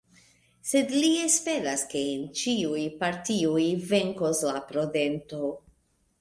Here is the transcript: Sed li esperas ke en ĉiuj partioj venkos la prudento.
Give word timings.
Sed 0.67 0.93
li 0.93 1.09
esperas 1.25 1.83
ke 1.91 2.01
en 2.13 2.23
ĉiuj 2.39 2.79
partioj 3.03 3.67
venkos 3.93 4.43
la 4.49 4.65
prudento. 4.73 5.53